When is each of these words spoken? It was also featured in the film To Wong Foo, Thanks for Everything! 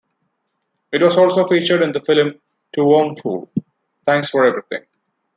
It 0.91 1.03
was 1.03 1.15
also 1.15 1.45
featured 1.45 1.83
in 1.83 1.91
the 1.91 1.99
film 2.01 2.39
To 2.73 2.83
Wong 2.83 3.15
Foo, 3.15 3.47
Thanks 4.03 4.29
for 4.29 4.47
Everything! 4.47 4.81